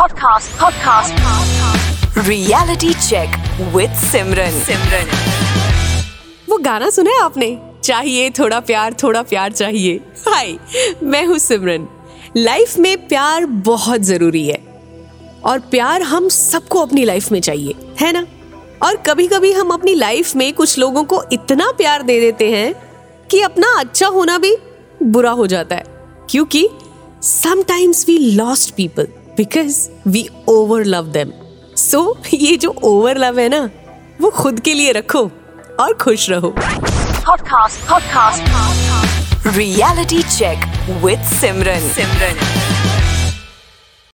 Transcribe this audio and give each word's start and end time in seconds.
Podcast. 0.00 0.52
Podcast. 0.58 1.12
Reality 2.26 2.92
check 3.06 3.34
with 3.74 3.96
Simran. 4.02 4.54
Simran. 4.68 5.10
वो 6.48 6.58
गाना 6.58 6.88
सुना 6.90 7.10
है 7.10 7.20
आपने 7.22 7.48
चाहिए 7.84 8.30
थोड़ा 8.38 8.60
प्यार 8.70 8.94
थोड़ा 9.02 9.22
प्यार 9.22 9.52
चाहिए 9.52 10.00
हाय 10.28 10.56
मैं 11.02 11.24
हूँ 11.26 11.38
सिमरन 11.38 11.86
लाइफ 12.36 12.76
में 12.78 13.06
प्यार 13.08 13.46
बहुत 13.68 14.00
ज़रूरी 14.12 14.46
है 14.46 14.58
और 15.44 15.60
प्यार 15.70 16.02
हम 16.14 16.28
सबको 16.38 16.86
अपनी 16.86 17.04
लाइफ 17.04 17.30
में 17.32 17.40
चाहिए 17.40 17.74
है 18.00 18.12
ना 18.12 18.26
और 18.86 19.02
कभी 19.06 19.26
कभी 19.26 19.52
हम 19.52 19.74
अपनी 19.74 19.94
लाइफ 19.94 20.34
में 20.36 20.52
कुछ 20.54 20.78
लोगों 20.78 21.04
को 21.04 21.22
इतना 21.32 21.70
प्यार 21.78 22.02
दे 22.02 22.20
देते 22.20 22.50
हैं 22.56 22.74
कि 23.30 23.42
अपना 23.42 23.78
अच्छा 23.80 24.08
होना 24.18 24.38
भी 24.38 24.56
बुरा 25.02 25.30
हो 25.42 25.46
जाता 25.46 25.76
है 25.76 25.84
क्योंकि 26.30 26.68
sometimes 27.22 28.06
we 28.08 28.18
lost 28.34 28.74
people 28.74 29.19
because 29.36 29.88
we 30.08 30.28
over 30.48 30.84
love 30.84 31.06
them 31.06 31.32
so 31.76 32.00
ये 32.34 32.56
जो 32.56 32.74
ओवर 32.84 33.18
लव 33.18 33.38
है 33.38 33.48
ना 33.48 33.68
वो 34.20 34.30
खुद 34.30 34.60
के 34.60 34.74
लिए 34.74 34.92
रखो 34.92 35.30
और 35.80 35.92
खुश 35.94 36.28
रहो। 36.30 36.48
Podcast 36.58 37.88
podcast 37.90 39.56
reality 39.56 40.22
check 40.22 40.66
with 41.04 41.24
Simran 41.40 41.88
Simran 41.88 42.89